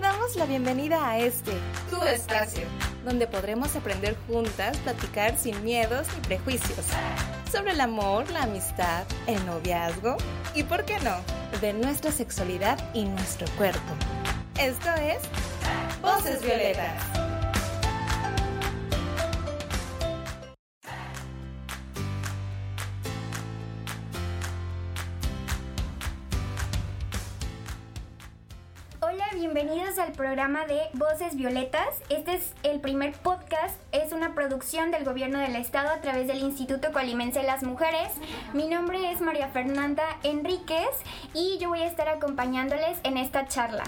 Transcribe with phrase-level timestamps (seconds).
[0.00, 1.52] damos la bienvenida a este,
[1.90, 2.62] tu espacio,
[3.04, 6.86] donde podremos aprender juntas, platicar sin miedos ni prejuicios,
[7.50, 10.16] sobre el amor, la amistad, el noviazgo
[10.54, 11.16] y, ¿por qué no?,
[11.60, 13.92] de nuestra sexualidad y nuestro cuerpo.
[14.58, 15.18] Esto es
[16.00, 17.19] Voces Violetas.
[29.34, 31.88] Bienvenidos al programa de Voces Violetas.
[32.10, 36.38] Este es el primer podcast, es una producción del gobierno del estado a través del
[36.38, 38.12] Instituto Colimense de las Mujeres.
[38.52, 40.90] Mi nombre es María Fernanda Enríquez
[41.34, 43.82] y yo voy a estar acompañándoles en esta charla.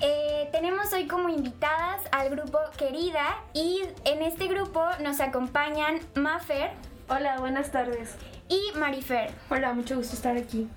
[0.00, 6.72] Eh, tenemos hoy como invitadas al grupo Querida y en este grupo nos acompañan Mafer.
[7.08, 8.16] Hola, buenas tardes.
[8.48, 9.30] Y Marifer.
[9.48, 10.68] Hola, mucho gusto estar aquí.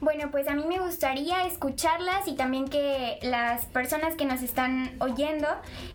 [0.00, 4.94] Bueno, pues a mí me gustaría escucharlas y también que las personas que nos están
[5.00, 5.48] oyendo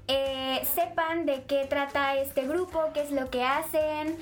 [0.08, 4.18] eh, sepan de qué trata este grupo, qué es lo que hacen,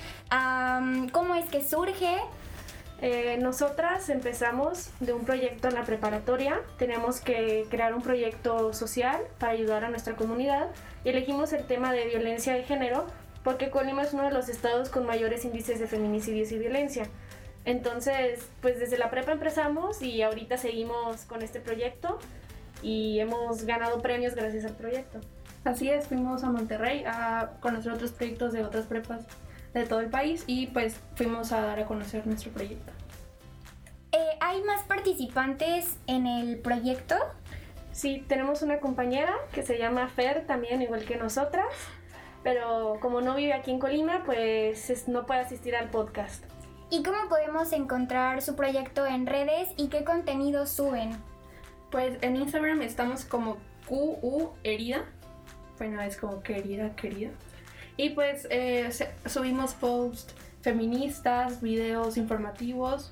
[1.11, 2.17] cómo es que surge.
[3.01, 9.21] Eh, nosotras empezamos de un proyecto en la preparatoria, teníamos que crear un proyecto social
[9.37, 10.67] para ayudar a nuestra comunidad
[11.05, 13.07] y elegimos el tema de violencia de género
[13.45, 17.09] porque Colima es uno de los estados con mayores índices de feminicidios y violencia.
[17.69, 22.17] Entonces, pues desde la prepa empezamos y ahorita seguimos con este proyecto
[22.81, 25.19] y hemos ganado premios gracias al proyecto.
[25.63, 29.21] Así es, fuimos a Monterrey a conocer otros proyectos de otras prepas
[29.75, 32.91] de todo el país y pues fuimos a dar a conocer nuestro proyecto.
[34.13, 37.17] Eh, ¿Hay más participantes en el proyecto?
[37.91, 41.67] Sí, tenemos una compañera que se llama Fer, también igual que nosotras,
[42.41, 46.43] pero como no vive aquí en Colima, pues no puede asistir al podcast.
[46.91, 51.11] ¿Y cómo podemos encontrar su proyecto en redes y qué contenido suben?
[51.91, 55.05] Pues en Instagram estamos como QU Herida.
[55.77, 57.29] Bueno, es como querida, querida.
[57.95, 58.89] Y pues eh,
[59.27, 63.11] subimos posts feministas, videos informativos.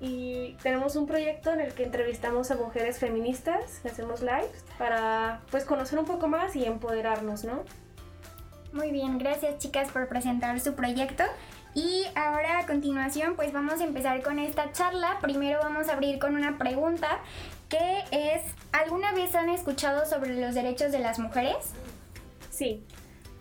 [0.00, 5.64] Y tenemos un proyecto en el que entrevistamos a mujeres feministas, hacemos lives para pues
[5.64, 7.64] conocer un poco más y empoderarnos, ¿no?
[8.72, 11.24] Muy bien, gracias chicas por presentar su proyecto.
[11.78, 15.18] Y ahora a continuación pues vamos a empezar con esta charla.
[15.20, 17.20] Primero vamos a abrir con una pregunta
[17.68, 21.70] que es, ¿alguna vez han escuchado sobre los derechos de las mujeres?
[22.50, 22.84] Sí,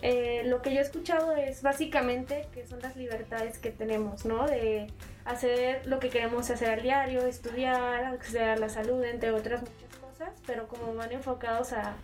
[0.03, 4.45] eh, lo que yo he escuchado es básicamente que son las libertades que tenemos, ¿no?
[4.45, 4.85] De
[5.25, 9.97] hacer lo que queremos hacer al diario, estudiar, acceder a la salud, entre otras muchas
[9.99, 11.95] cosas, pero como van enfocados a,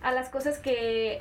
[0.00, 1.20] a las cosas que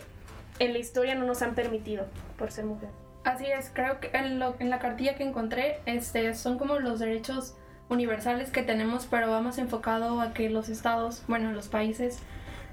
[0.60, 2.06] en la historia no nos han permitido
[2.38, 3.03] por ser mujer.
[3.24, 7.56] Así es, creo que en, la cartilla que encontré este, son como los derechos
[7.90, 12.20] universales que tenemos, pero vamos enfocado a que los estados, bueno, los países,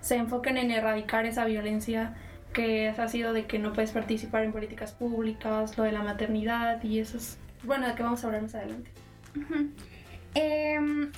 [0.00, 2.14] se enfoquen en erradicar esa violencia
[2.52, 6.82] que ha sido de que no puedes participar en políticas públicas, lo de la maternidad
[6.82, 8.90] y eso es, bueno, de que vamos a hablar más adelante.
[10.34, 11.12] Em,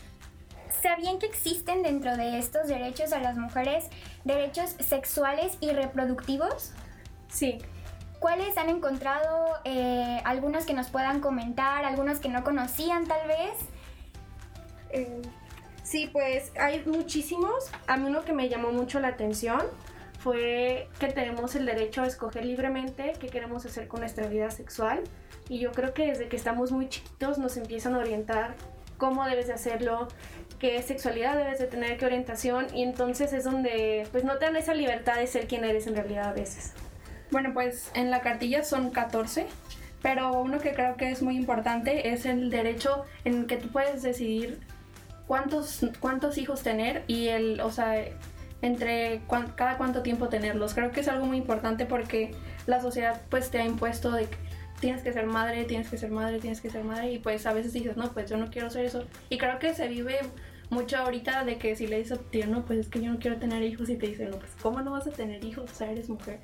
[0.82, 3.88] ¿Sabían que existen dentro de estos derechos a las mujeres
[4.24, 6.72] derechos sexuales y reproductivos?
[7.28, 7.58] Sí,
[8.22, 9.48] ¿Cuáles han encontrado?
[9.64, 13.58] Eh, algunos que nos puedan comentar, algunos que no conocían tal vez.
[14.90, 15.22] Eh,
[15.82, 17.68] sí, pues hay muchísimos.
[17.88, 19.60] A mí uno que me llamó mucho la atención
[20.20, 25.02] fue que tenemos el derecho a escoger libremente qué queremos hacer con nuestra vida sexual.
[25.48, 28.54] Y yo creo que desde que estamos muy chiquitos nos empiezan a orientar
[28.98, 30.06] cómo debes de hacerlo,
[30.60, 32.68] qué sexualidad debes de tener, qué orientación.
[32.72, 35.96] Y entonces es donde pues no te dan esa libertad de ser quien eres en
[35.96, 36.72] realidad a veces.
[37.32, 39.46] Bueno, pues en la cartilla son 14,
[40.02, 44.02] pero uno que creo que es muy importante es el derecho en que tú puedes
[44.02, 44.60] decidir
[45.26, 48.04] cuántos, cuántos hijos tener y el, o sea,
[48.60, 49.22] entre
[49.56, 50.74] cada cuánto tiempo tenerlos.
[50.74, 52.32] Creo que es algo muy importante porque
[52.66, 54.36] la sociedad pues te ha impuesto de que
[54.80, 57.54] tienes que ser madre, tienes que ser madre, tienes que ser madre y pues a
[57.54, 59.06] veces dices, no, pues yo no quiero ser eso.
[59.30, 60.18] Y creo que se vive
[60.68, 63.62] mucho ahorita de que si le dices no, pues es que yo no quiero tener
[63.62, 65.70] hijos y te dicen, no, pues ¿cómo no vas a tener hijos?
[65.70, 66.40] O sea, eres mujer.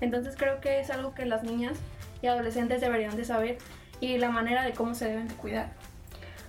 [0.00, 1.78] Entonces creo que es algo que las niñas
[2.22, 3.58] y adolescentes deberían de saber
[4.00, 5.72] y la manera de cómo se deben de cuidar.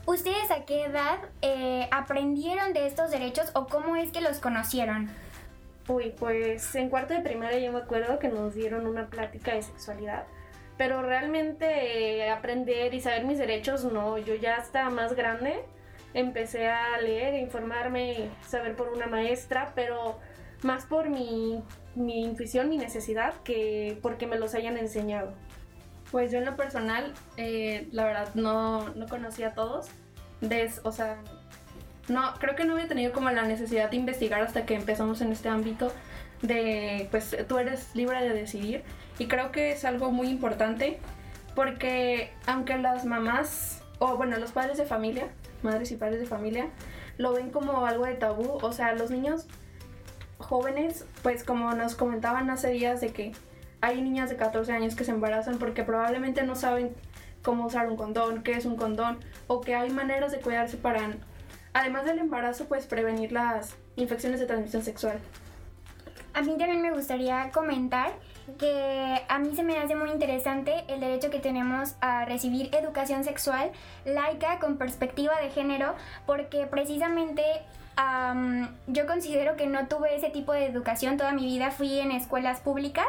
[0.06, 5.10] ¿Ustedes a qué edad eh, aprendieron de estos derechos o cómo es que los conocieron?
[5.88, 9.62] Uy, pues en cuarto de primaria yo me acuerdo que nos dieron una plática de
[9.62, 10.24] sexualidad,
[10.78, 15.64] pero realmente eh, aprender y saber mis derechos no, yo ya hasta más grande
[16.14, 20.20] empecé a leer, informarme, saber por una maestra, pero
[20.64, 21.64] más por mi
[22.00, 25.34] mi intuición, mi necesidad, que porque me los hayan enseñado.
[26.12, 29.88] Pues yo en lo personal, eh, la verdad no, no conocía a todos.
[30.84, 31.18] O sea,
[32.08, 35.32] no, creo que no había tenido como la necesidad de investigar hasta que empezamos en
[35.32, 35.92] este ámbito
[36.42, 38.84] de, pues tú eres libre de decidir.
[39.20, 40.98] Y creo que es algo muy importante
[41.56, 45.28] porque aunque las mamás, o bueno, los padres de familia,
[45.62, 46.70] madres y padres de familia,
[47.18, 49.46] lo ven como algo de tabú, o sea, los niños
[50.40, 53.34] jóvenes, pues como nos comentaban hace días de que
[53.82, 56.96] hay niñas de 14 años que se embarazan porque probablemente no saben
[57.44, 61.02] cómo usar un condón, qué es un condón, o que hay maneras de cuidarse para,
[61.74, 65.20] además del embarazo, pues prevenir las infecciones de transmisión sexual.
[66.34, 68.12] A mí también me gustaría comentar
[68.58, 73.24] que a mí se me hace muy interesante el derecho que tenemos a recibir educación
[73.24, 73.72] sexual
[74.06, 75.96] laica con perspectiva de género,
[76.26, 77.44] porque precisamente
[78.88, 82.62] yo considero que no tuve ese tipo de educación toda mi vida, fui en escuelas
[82.62, 83.08] públicas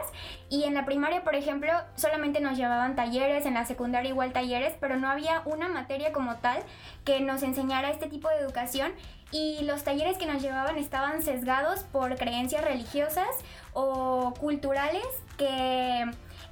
[0.49, 4.75] y en la primaria, por ejemplo, solamente nos llevaban talleres, en la secundaria igual talleres,
[4.81, 6.59] pero no había una materia como tal
[7.05, 8.93] que nos enseñara este tipo de educación
[9.31, 13.29] y los talleres que nos llevaban estaban sesgados por creencias religiosas
[13.73, 16.05] o culturales que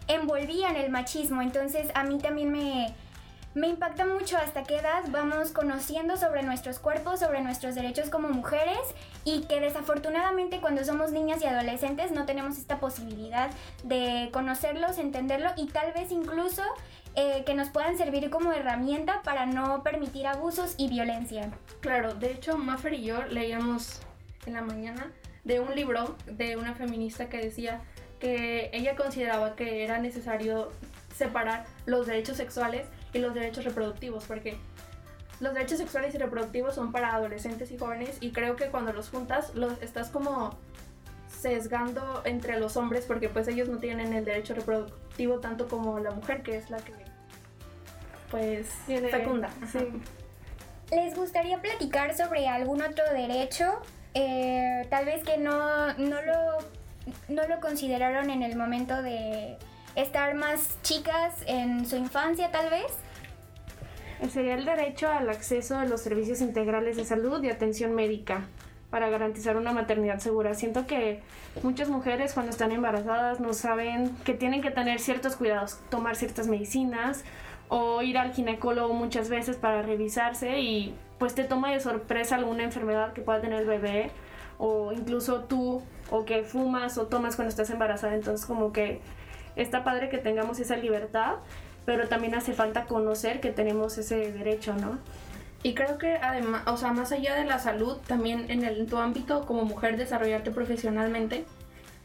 [0.07, 1.43] envolvían el machismo.
[1.43, 2.95] Entonces a mí también me,
[3.55, 8.29] me impacta mucho hasta qué edad vamos conociendo sobre nuestros cuerpos, sobre nuestros derechos como
[8.29, 8.79] mujeres
[9.25, 13.51] y que desafortunadamente cuando somos niñas y adolescentes no tenemos esta posibilidad
[13.85, 16.63] de conocerlos, entenderlo y tal vez incluso
[17.15, 21.51] eh, que nos puedan servir como herramienta para no permitir abusos y violencia.
[21.81, 24.01] Claro, de hecho Maffer y yo leíamos
[24.47, 25.11] en la mañana
[25.45, 27.81] de un libro de una feminista que decía
[28.21, 30.71] que ella consideraba que era necesario
[31.17, 34.57] separar los derechos sexuales y los derechos reproductivos, porque
[35.41, 39.11] los derechos sexuales y reproductivos son para adolescentes y jóvenes y creo que cuando los
[39.11, 40.57] juntas los estás como
[41.29, 46.11] sesgando entre los hombres porque pues ellos no tienen el derecho reproductivo tanto como la
[46.11, 46.93] mujer que es la que
[48.31, 48.67] pues
[49.11, 49.49] fecunda.
[50.91, 53.81] ¿Les gustaría platicar sobre algún otro derecho?
[54.15, 56.59] Eh, tal vez que no, no, lo,
[57.29, 59.59] no lo consideraron en el momento de
[60.03, 62.87] estar más chicas en su infancia tal vez.
[64.33, 68.47] Sería el derecho al acceso a los servicios integrales de salud y atención médica
[68.91, 70.55] para garantizar una maternidad segura.
[70.55, 71.21] Siento que
[71.63, 76.47] muchas mujeres cuando están embarazadas no saben que tienen que tener ciertos cuidados, tomar ciertas
[76.47, 77.25] medicinas
[77.69, 82.63] o ir al ginecólogo muchas veces para revisarse y pues te toma de sorpresa alguna
[82.63, 84.11] enfermedad que pueda tener el bebé
[84.59, 88.15] o incluso tú o que fumas o tomas cuando estás embarazada.
[88.15, 89.01] Entonces como que
[89.59, 91.37] está padre que tengamos esa libertad,
[91.85, 94.99] pero también hace falta conocer que tenemos ese derecho, ¿no?
[95.63, 98.99] Y creo que además, o sea, más allá de la salud, también en, el, tu
[98.99, 101.45] ámbito como mujer desarrollarte profesionalmente,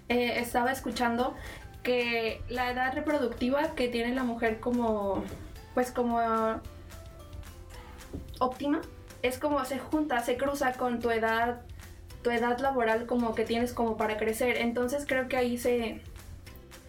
[0.09, 1.35] eh, estaba escuchando
[1.83, 5.23] que la edad reproductiva que tiene la mujer como,
[5.73, 6.19] pues como
[8.39, 8.81] óptima,
[9.21, 11.61] es como se junta, se cruza con tu edad,
[12.23, 14.57] tu edad laboral como que tienes como para crecer.
[14.57, 16.01] Entonces creo que ahí se,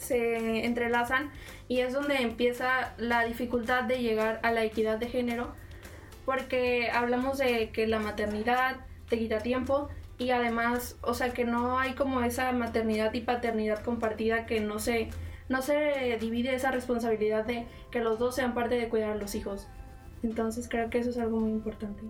[0.05, 1.31] se entrelazan
[1.69, 5.55] y es donde empieza la dificultad de llegar a la equidad de género
[6.25, 8.77] porque hablamos de que la maternidad
[9.09, 13.83] te quita tiempo y además, o sea, que no hay como esa maternidad y paternidad
[13.83, 15.11] compartida que no se
[15.47, 19.35] no se divide esa responsabilidad de que los dos sean parte de cuidar a los
[19.35, 19.69] hijos.
[20.23, 22.03] Entonces creo que eso es algo muy importante.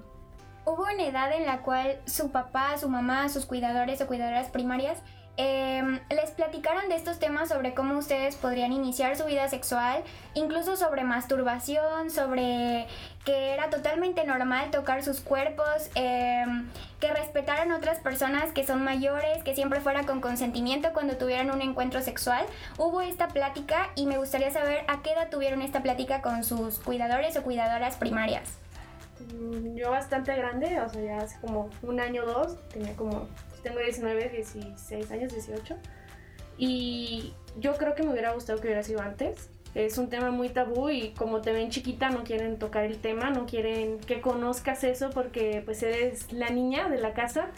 [0.64, 5.02] Hubo una edad en la cual su papá, su mamá, sus cuidadores o cuidadoras primarias
[5.36, 10.76] Em, les platicaron de estos temas sobre cómo ustedes podrían iniciar su vida sexual, incluso
[10.76, 12.86] sobre masturbación, sobre
[13.24, 16.68] que era totalmente normal tocar sus cuerpos, em,
[17.00, 21.62] que respetaran otras personas que son mayores, que siempre fuera con consentimiento cuando tuvieran un
[21.62, 22.46] encuentro sexual.
[22.78, 26.78] Hubo esta plática y me gustaría saber a qué edad tuvieron esta plática con sus
[26.78, 28.58] cuidadores o cuidadoras primarias.
[29.32, 33.26] Mm, yo bastante grande, o sea, ya hace como un año o dos, tenía como
[33.64, 35.76] tengo 19, 16 años, 18.
[36.56, 39.50] Y yo creo que me hubiera gustado que hubiera sido antes.
[39.74, 43.30] Es un tema muy tabú y como te ven chiquita no quieren tocar el tema,
[43.30, 47.48] no quieren que conozcas eso porque pues eres la niña de la casa.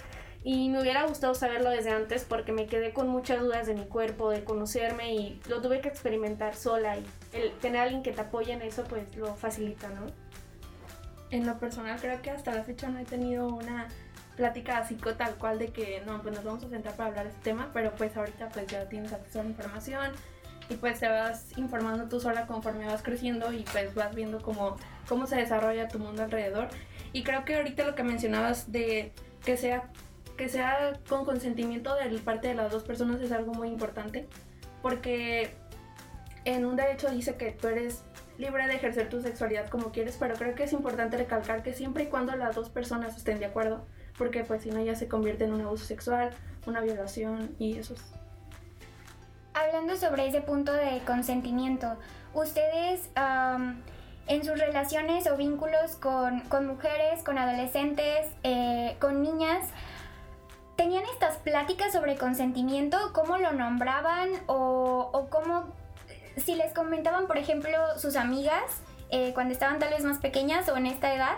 [0.42, 3.84] Y me hubiera gustado saberlo desde antes porque me quedé con muchas dudas de mi
[3.84, 8.12] cuerpo, de conocerme y lo tuve que experimentar sola y el tener a alguien que
[8.12, 10.06] te apoye en eso pues lo facilita, ¿no?
[11.32, 13.88] En lo personal creo que hasta la fecha no he tenido una
[14.36, 17.30] plática así tal cual de que no, pues nos vamos a sentar para hablar de
[17.30, 20.12] este tema, pero pues ahorita pues ya tienes acceso a la información
[20.68, 24.76] y pues te vas informando tú sola conforme vas creciendo y pues vas viendo cómo,
[25.08, 26.68] cómo se desarrolla tu mundo alrededor.
[27.12, 29.12] Y creo que ahorita lo que mencionabas de
[29.44, 29.90] que sea,
[30.36, 34.28] que sea con consentimiento de parte de las dos personas es algo muy importante
[34.82, 35.50] porque
[36.44, 38.04] en un derecho dice que tú eres
[38.38, 42.04] libre de ejercer tu sexualidad como quieres, pero creo que es importante recalcar que siempre
[42.04, 43.86] y cuando las dos personas estén de acuerdo,
[44.18, 46.30] porque pues si no ya se convierte en un abuso sexual,
[46.66, 48.02] una violación y eso es...
[49.54, 51.96] Hablando sobre ese punto de consentimiento,
[52.34, 53.08] ustedes
[54.26, 59.64] en sus relaciones o vínculos con, mujeres, con adolescentes, eh, con niñas,
[60.76, 62.98] ¿tenían estas pláticas sobre consentimiento?
[63.12, 64.28] ¿Cómo lo nombraban?
[64.46, 65.72] ¿O, o cómo,
[66.36, 70.76] si les comentaban, por ejemplo, sus amigas eh, cuando estaban tal vez más pequeñas o
[70.76, 71.36] en esta edad?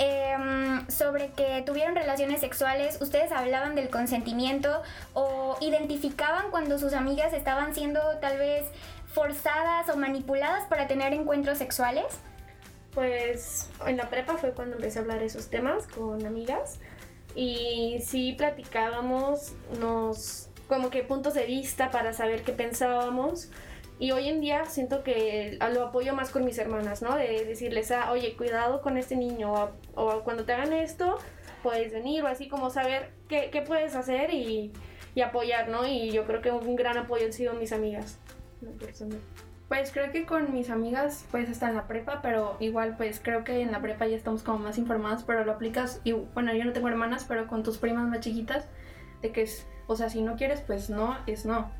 [0.00, 7.32] Em, sobre que tuvieron relaciones sexuales, ustedes hablaban del consentimiento o identificaban cuando sus amigas
[7.32, 8.64] estaban siendo tal vez
[9.12, 12.06] forzadas o manipuladas para tener encuentros sexuales?
[12.94, 16.78] Pues en la prepa fue cuando empecé a hablar esos temas con amigas
[17.34, 23.48] y sí platicábamos nos como que puntos de vista para saber qué pensábamos
[24.00, 27.16] y hoy en día siento que lo apoyo más con mis hermanas, ¿no?
[27.16, 31.18] De decirles, ah, oye, cuidado con este niño, o, cuando te hagan esto,
[31.62, 34.72] puedes venir, o así como saber qué, qué puedes hacer y,
[35.14, 35.86] y, apoyar, ¿no?
[35.86, 38.18] Y yo creo que un gran apoyo han sido mis amigas.
[39.68, 43.44] Pues creo que con mis amigas pues está en la prepa, pero igual pues creo
[43.44, 46.64] que en la prepa ya estamos como más informadas, pero lo aplicas y bueno, yo
[46.64, 48.66] no tengo hermanas, pero con tus primas más chiquitas,
[49.20, 51.70] de que es, o sea, si no quieres pues no, es no.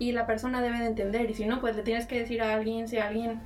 [0.00, 2.54] Y la persona debe de entender y si no pues le tienes que decir a
[2.54, 3.40] alguien, si alguien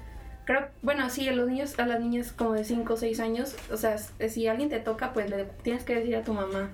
[0.44, 3.56] creo, bueno, sí, a los niños, a las niñas como de 5 o 6 años,
[3.70, 6.70] o sea, si alguien te toca, pues le tienes que decir a tu mamá.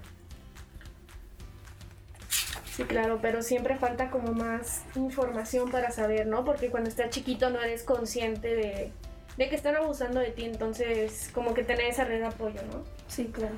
[2.77, 6.45] Sí, claro, pero siempre falta como más información para saber, ¿no?
[6.45, 8.93] Porque cuando estás chiquito no eres consciente de,
[9.37, 12.85] que están abusando de ti, entonces como que tener esa red de apoyo, ¿no?
[13.09, 13.55] Sí, claro.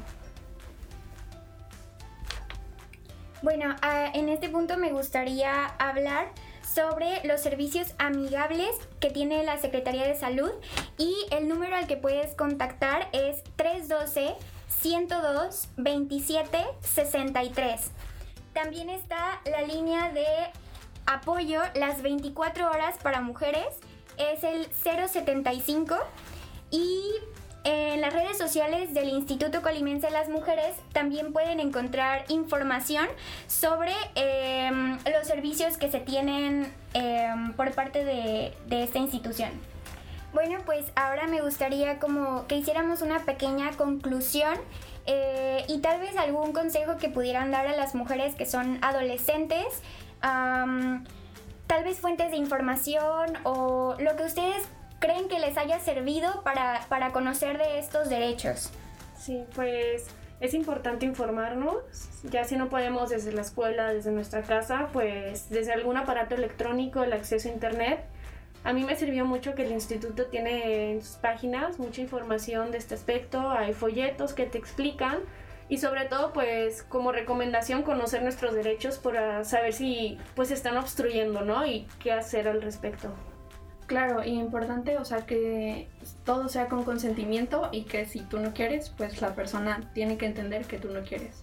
[3.42, 6.30] Bueno, ah, en este punto me gustaría hablar
[6.62, 8.70] sobre los servicios amigables
[9.00, 10.52] que tiene la Secretaría de Salud
[10.96, 14.34] y el número al que puedes contactar es 312
[14.68, 17.90] 102 27 63.
[18.52, 20.26] También está la línea de
[21.06, 23.66] apoyo las 24 horas para mujeres,
[24.18, 25.96] es el 075
[26.70, 27.02] y
[27.64, 33.07] en las redes sociales del Instituto Colimense de las Mujeres también pueden encontrar información
[33.47, 39.50] sobre em, los servicios que se tienen em, por parte de, esta institución.
[40.33, 44.59] Bueno, pues ahora me gustaría como que hiciéramos una pequeña conclusión
[45.07, 49.83] eh, y tal vez algún consejo que pudieran dar a las mujeres que son adolescentes,
[50.21, 54.66] tal vez fuentes de información o lo que ustedes
[55.02, 58.71] creen que les haya servido para, para conocer de estos derechos.
[59.18, 60.06] Sí, pues
[60.40, 61.76] es importante informarnos,
[62.23, 67.02] ya si no podemos desde la escuela, desde nuestra casa, pues desde algún aparato electrónico,
[67.02, 68.04] el acceso a internet,
[68.64, 72.78] a mí me sirvió mucho que el instituto tiene en sus páginas mucha información de
[72.78, 75.18] este aspecto, hay folletos que te explican
[75.68, 81.40] y sobre todo pues como recomendación conocer nuestros derechos para saber si pues están obstruyendo,
[81.42, 81.66] ¿no?
[81.66, 83.12] Y qué hacer al respecto.
[83.92, 85.87] Claro, y importante, o sea, que
[86.25, 90.25] todo sea con consentimiento y que si tú no quieres, pues la persona tiene que
[90.25, 91.42] entender que tú no quieres.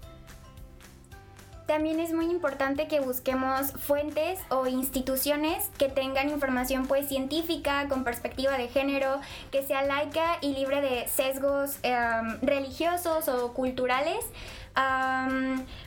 [1.70, 8.04] También es muy importante que busquemos fuentes o instituciones que tengan información pues científica, con
[8.04, 9.22] perspectiva de género,
[9.52, 14.26] que sea laica y libre de sesgos em, religiosos o culturales.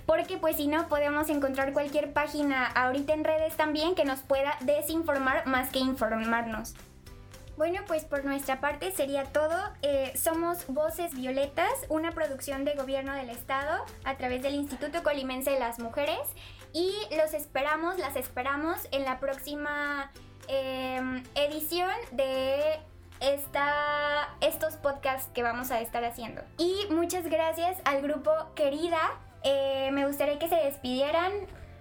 [0.07, 4.57] porque pues si no podemos encontrar cualquier página ahorita en redes también que nos pueda
[4.61, 6.75] desinformar más que informarnos.
[7.56, 9.56] Bueno, pues por nuestra parte sería todo.
[9.82, 15.50] Eh, somos Voces Violetas, una producción de gobierno del estado a través del Instituto Colimense
[15.50, 16.21] de las Mujeres
[16.73, 20.11] y los esperamos, las esperamos en la próxima
[20.49, 22.80] em, edición de
[23.21, 26.42] esta, estos podcasts que vamos a estar haciendo.
[26.56, 28.99] Y muchas gracias al grupo Querida.
[29.44, 31.32] Eh, me gustaría que se despidieran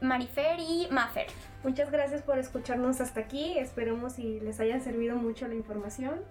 [0.02, 1.28] Marifer y Maffer.
[1.64, 3.58] Muchas gracias por escucharnos hasta aquí.
[3.58, 6.22] Esperemos si les haya servido mucho la información.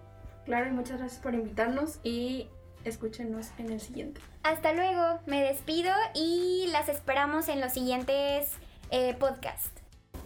[0.45, 2.49] Claro, y muchas gracias por invitarnos y
[2.85, 4.21] escúchenos en el siguiente.
[4.43, 8.51] Hasta luego, me despido y las esperamos en los siguientes
[8.91, 9.80] eh, podcasts.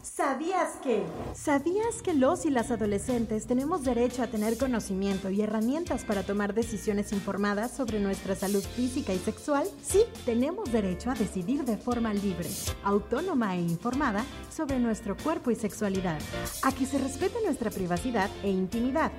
[0.05, 1.03] ¿Sabías que?
[1.33, 6.53] ¿Sabías que los y las adolescentes tenemos derecho a tener conocimiento y herramientas para tomar
[6.53, 9.67] decisiones informadas sobre nuestra salud física y sexual?
[9.83, 12.51] Sí, tenemos derecho a decidir de forma libre,
[12.83, 16.21] autónoma e informada sobre nuestro cuerpo y sexualidad,
[16.63, 19.11] a que se respete nuestra privacidad e intimidad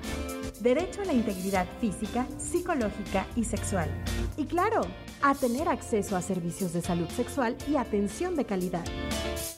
[0.60, 3.90] derecho a la integridad física, psicológica y sexual.
[4.38, 4.82] Y claro,
[5.28, 8.86] a tener acceso a servicios de salud sexual y atención de calidad.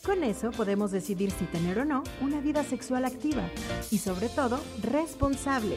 [0.02, 3.44] Con eso podemos decidir si tener o no una vida sexual activa
[3.92, 5.76] y sobre todo responsable.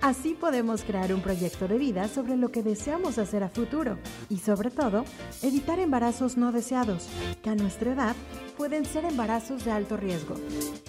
[0.00, 3.98] Así podemos crear un proyecto de vida sobre lo que deseamos hacer a futuro
[4.30, 5.04] y sobre todo
[5.42, 7.06] evitar embarazos no deseados,
[7.42, 8.16] que a nuestra edad
[8.56, 10.36] pueden ser embarazos de alto riesgo.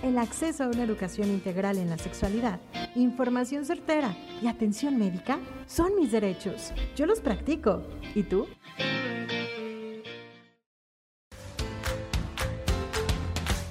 [0.02, 2.62] El acceso a una educación integral en la sexualidad,
[2.96, 6.72] información certera y atención médica son mis derechos.
[6.96, 7.84] Yo los practico.
[8.16, 8.48] ¿Y tú?